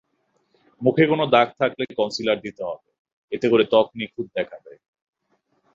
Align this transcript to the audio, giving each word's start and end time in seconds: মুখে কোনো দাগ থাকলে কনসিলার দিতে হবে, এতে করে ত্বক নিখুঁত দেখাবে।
মুখে 0.81 1.03
কোনো 1.07 1.23
দাগ 1.27 1.47
থাকলে 1.59 1.83
কনসিলার 1.97 2.37
দিতে 2.41 2.61
হবে, 2.63 2.87
এতে 3.31 3.47
করে 3.49 3.63
ত্বক 3.71 3.87
নিখুঁত 3.99 4.27
দেখাবে। 4.37 4.71